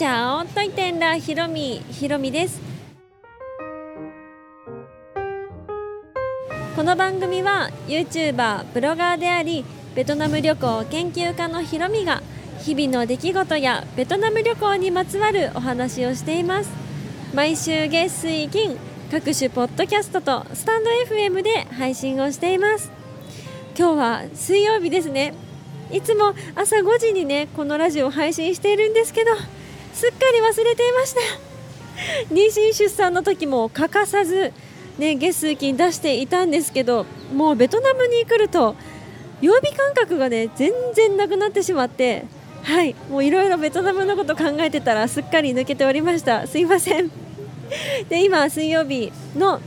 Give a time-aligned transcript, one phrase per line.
[0.00, 2.58] チャオといてんらひろみひろみです。
[6.74, 9.62] この番組は YouTuber ブロガーであり
[9.94, 12.22] ベトナム旅行研究家のひろみが
[12.60, 16.70] 日々の出来事やベトナム旅行にまつわるお話をしています。
[17.34, 18.78] 毎週月水金
[19.10, 22.90] 各種ポッドキャストとスタンド FM で配信をしています。
[23.78, 25.34] 今日は水曜日ですね。
[25.92, 29.32] いつも朝5時にねこのラジオを配信しているんですけど
[29.94, 31.20] すっかり忘れていました。
[32.32, 34.52] 妊娠出産の時も欠かさず
[34.98, 38.74] ね月数金出していたんですけどもうベトナムに来ると
[39.40, 42.24] 曜日感覚がね全然なくなってしまって
[42.62, 46.46] はいもういろいろベトナムのこと考えてたらすっかり抜けておりました。
[46.46, 47.10] すいません。
[48.08, 49.60] で今水曜日の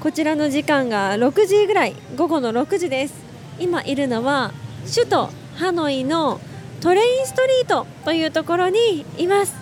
[0.00, 3.14] こちらの時間が6時ぐらい午後の6時です。
[3.58, 4.52] 今いるのは
[4.94, 6.40] 首都ハノイの
[6.80, 9.54] トレインストリートというところにいます。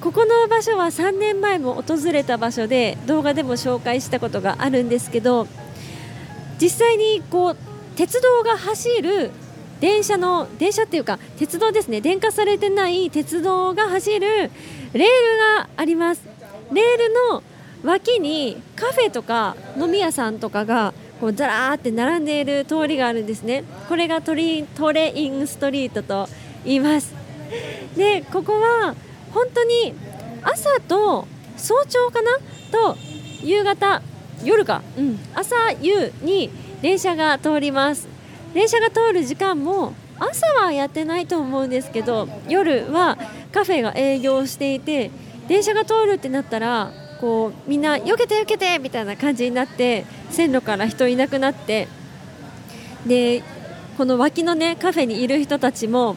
[0.00, 5.48] ここの場所は3年前も訪れた場所で動画でも紹介したことがあるんですけど
[6.60, 7.56] 実際にこう
[7.96, 9.30] 鉄道が走る
[9.80, 12.00] 電車の電車っていうか鉄道ですね。
[12.00, 15.04] 電化されてない鉄道が走るレール
[15.58, 16.22] があります。
[16.72, 17.42] レールの
[17.84, 23.64] 脇にカフェとか飲み屋さんとかがこうザラーって並んでいる通りがあるんですね。
[23.88, 26.28] これがトリトレインストリートと
[26.64, 27.14] 言います。
[27.96, 28.94] でここは
[29.32, 29.94] 本当に
[30.42, 32.30] 朝と早朝かな？
[32.70, 32.96] と
[33.42, 34.02] 夕方
[34.44, 36.50] 夜か、うん、朝夕に
[36.82, 38.08] 電車が通ります。
[38.52, 43.18] 電車が通る時間も朝はやってないと思うんですけど夜は
[43.52, 45.10] カフェが営業していて
[45.46, 51.88] 電車が通るってなったらこうみんな避けて避けてみたいな感じになって線路から人いなくなって
[53.06, 53.42] で
[53.96, 56.16] この脇のねカフェにいる人たちも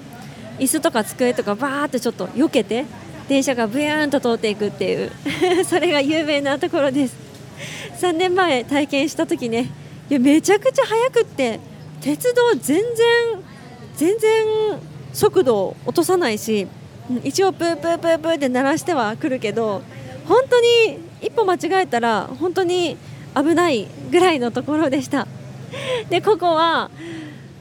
[0.58, 2.86] 椅子とか机とかバーってちょっと避けて
[3.30, 5.12] 電車がブヤーンと通っていくっていう
[5.64, 7.30] それが有名なところです。
[8.00, 9.70] 3年前体験した時ね
[10.10, 11.60] いやめちゃくちゃ速くって
[12.02, 12.86] 鉄道全然
[13.96, 14.46] 全然
[15.12, 16.68] 速度を落とさないし
[17.24, 19.82] 一応プープープープーって鳴らしてはくるけど
[20.30, 22.98] 本当に一歩間違えたら本当に
[23.36, 25.28] 危ないぐらいのところでした。
[26.10, 26.90] でここは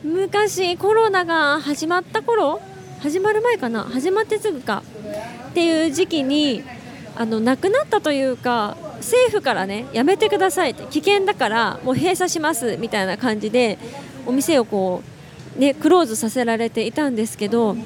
[0.04, 2.60] 昔コロナが始まった頃
[3.00, 4.82] 始まる前かな始まってすぐか
[5.50, 6.62] っていう時期に
[7.16, 13.78] あの亡くなったというか政府からねやめてくださいって危険だからもう閉鎖しますみたいな感じで
[14.26, 15.02] お店をこ
[15.56, 17.76] うねクローズさせられていたんですけど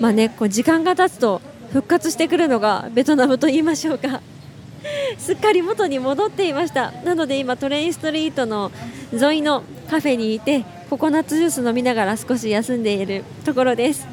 [0.00, 1.40] まあねこう時間が経つと
[1.72, 4.20] 復活してくるのがベトナムと言いましょうか。
[5.18, 6.92] すっかり元に戻っていました。
[7.04, 8.70] なので今トレインストリートの
[9.12, 14.06] 沿いのカフェにいてココナッツジュース飲みながら少し休んでいるところです。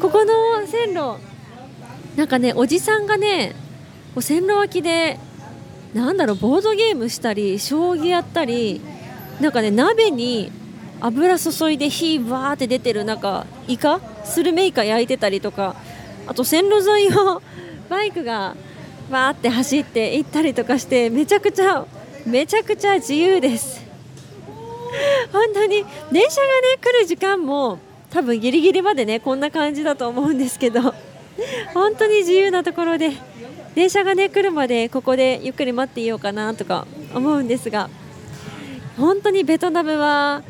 [0.00, 1.16] ここの線路
[2.16, 3.54] なんかねおじさんがね
[4.20, 5.18] 線路脇で
[5.94, 8.80] なんだろうボードゲームしたり将棋やったり
[9.40, 10.50] なんかね鍋に
[11.00, 15.76] 油注いで火バーって出てるなんかイカスルメイカ焼いてたりとか
[16.26, 17.42] あと線路沿いを
[17.88, 18.56] バイクが
[19.10, 21.86] バーって走って行ったりとかしてめちゃくちゃ
[22.26, 23.82] めちゃくちゃ自由です。
[25.32, 27.78] 本当に電車がね来る時間も
[28.10, 30.94] 多分ギリギリまでねこんな感じだと思うんですけど。
[31.72, 33.12] 本当に自由なところで
[33.74, 37.88] 電車がね来るまでここでゆっくり待っていようかなとか思うんですが。
[38.98, 40.42] 本当にベトナムは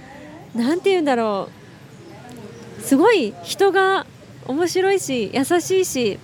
[0.56, 1.48] 何て言うんだろ
[2.80, 2.82] う。
[2.82, 4.06] すごい人が
[4.46, 6.18] 面白いし優しいし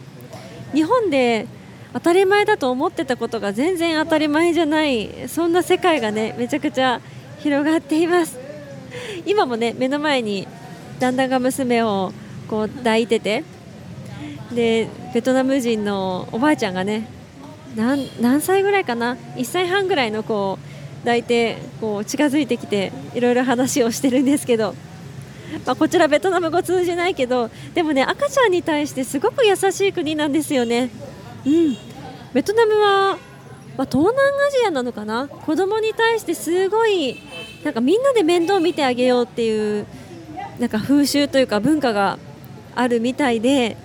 [0.73, 1.47] 日本で
[1.93, 7.01] 当たり前だと思ってたことが全然当たり前じゃないそんな世界がねめちゃくちゃ
[7.39, 8.39] 広がっています。
[9.25, 10.47] 今もね目の前に
[10.99, 12.13] 旦那が娘を
[12.49, 13.45] こう抱いてて
[14.53, 17.09] でベトナム人のおばあちゃんがね
[17.77, 20.59] 何何歳ぐらいかな？1歳半ぐらいの子を
[21.01, 24.75] 抱いてこう近づいてきていろいろ話をしてるんですけど、
[25.67, 30.91] まあ、こちらベトナム語通じないけどでもね赤ちゃんに対してすごく優しい国なんですよね。
[31.47, 31.77] うん、
[32.33, 33.19] ベトナムは、
[33.77, 35.29] まあ、東南アジアなのかな？
[35.29, 37.17] 子供に対してすごい
[37.65, 39.87] なんかみんなで面倒見てあげようっていう
[40.59, 42.19] なんか風習というか文化が
[42.75, 43.77] あるみたいで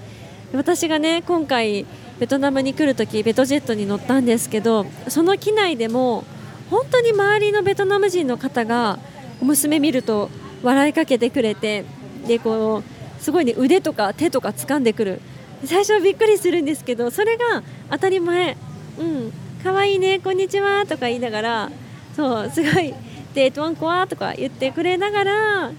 [0.53, 1.85] 私がね今回
[2.19, 6.23] ベトナムに来るときベトジェットに乗ったんですけどその機内でも
[6.69, 8.99] 本当に周りのベトナム人の方が
[9.41, 10.29] 娘見ると
[10.63, 11.85] 笑いかけてくれて
[12.25, 12.81] でこ
[13.19, 15.21] うすごいね腕とか手とか掴んでくる。
[15.65, 18.57] 最初はびっくりするんですけどそれが当たり前。
[18.97, 19.31] うん
[19.63, 21.71] 可愛いねこんにちはとか言いながら
[22.15, 22.93] そうすごい
[23.33, 25.71] デートワンコアとか言ってくれながら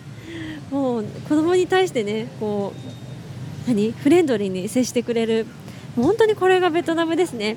[0.70, 2.72] もう子供に対してねこ
[3.66, 3.92] う何？
[3.92, 5.46] フレンドリーに接してくれる。
[5.96, 7.56] 本当にこれがベトナムですね。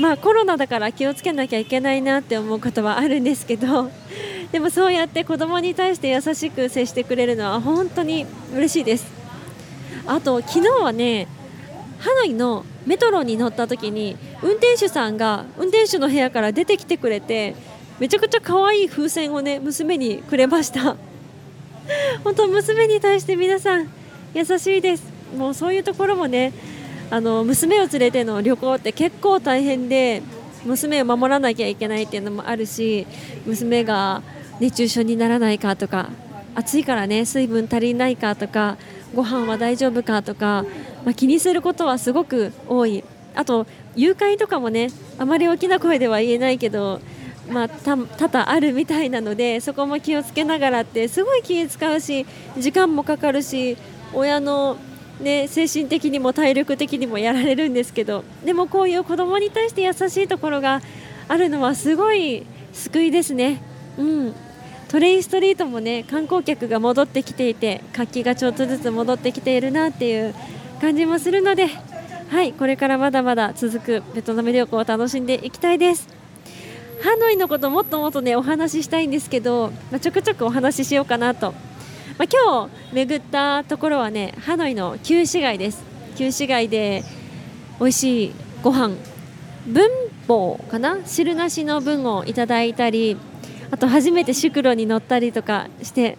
[0.00, 3.90] まあコロナだから気をつけなきゃいけないなって思うことはあるんですけど
[4.52, 9.06] でもそうやって子供に対して優しく接してくれるのは本当に嬉しいです。
[10.06, 11.28] あと昨日はね
[11.98, 17.54] ハノイのメトロに乗った時に運転手さんが運転手の部屋から出てきてくれて
[17.98, 20.96] めちゃくちゃ可愛い風船をね娘にくれました。
[22.24, 23.88] 本当娘に対して皆さん
[24.32, 25.04] 優しいです。
[25.36, 26.52] もうそういうところもね
[27.10, 30.22] あの娘を連れての旅行って結構大変で
[30.64, 33.06] 娘を守らなきゃいけないっていうのもあるし
[33.46, 34.22] 娘が
[34.60, 36.10] 熱中症にならないかとか
[36.54, 38.76] 暑いからね水分足りないかとか
[39.14, 40.64] ご飯は大丈夫かとか、
[41.04, 44.88] まあ、気にすることはすごく多いあと誘拐とかもね
[45.18, 47.00] あまり大きな声では言えないけど
[47.48, 52.26] まあ、多々あるみたいなのでそこも気をつけながらってすごい気を使うし
[52.58, 53.78] 時間もかかるし
[54.12, 54.76] 親の、
[55.20, 60.82] ね、精神的にも体力的にもやられるんですけどでもこういう子供に対して優しいところが
[61.26, 63.62] あるのはすごい救いですね。
[63.98, 64.34] うん
[64.88, 70.34] トレインストリートもね観光客が戻ってきていて活気がちょっとずつ戻ってきているなっていう
[70.80, 71.66] 感じもするので
[72.30, 76.08] はいこれからまだまだ続くベトナム旅行を楽しんでいきたいです。
[77.02, 81.52] ハノイのこともっともっとねお話ししたいんですけど、まあ、ちょくちょくお話ししようかなと、
[82.18, 85.84] まあ、今日巡ったところはねハノイの旧市街です。
[86.16, 87.04] 旧市街で
[87.78, 88.32] 美味しい
[88.62, 88.96] ご飯。
[89.66, 89.88] 文
[90.26, 90.98] 法かな？
[91.04, 93.16] 汁なしの文をいただいたり
[93.70, 96.16] あと初めてシクロに乗ったりとかして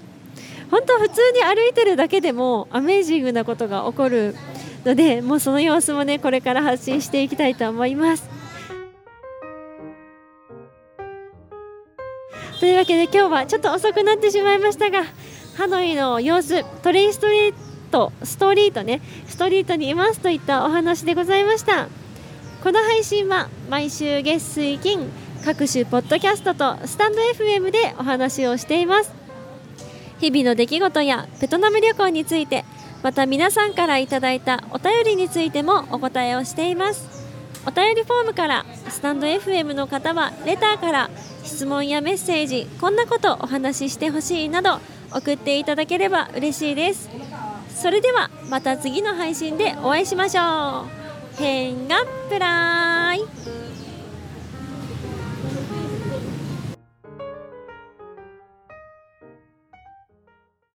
[0.69, 4.35] 本当普通に歩いてるだけでもアメージングなことが起こる
[4.85, 8.29] のでもうその様子もねこれから発信していきたいと思います。
[12.59, 15.05] というわけで今日はちょっと遅くなってしまいましたが
[15.55, 17.53] ハノイの様子トレインストリー
[17.89, 21.87] トストリートねストリートにいますといったお話でございました。
[22.61, 25.09] この配信は毎週月水金
[25.45, 29.11] 各種ポッドキャストとスタンド FM でお話をしています。
[30.19, 32.65] 日々の出来事やベトナム旅行について
[33.03, 37.07] また皆さんからいただいたお便りについてもお答えをしています。
[37.65, 41.09] お便りフォームからスタンド FM の方はレターから
[41.43, 44.79] 質問やメッセージこんなことお話ししてほしいなど
[45.11, 47.09] 送っていただければ嬉しいです。
[47.73, 51.41] それではまた次の配信でお会いしましょう。
[51.41, 53.88] 変がプライ。